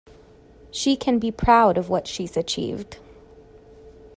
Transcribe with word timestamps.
She 0.71 0.95
can 0.95 1.19
be 1.19 1.29
proud 1.29 1.77
of 1.77 1.87
what 1.89 2.07
she’s 2.07 2.35
achieved 2.35 2.97